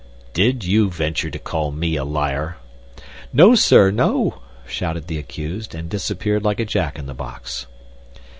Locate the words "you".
0.63-0.89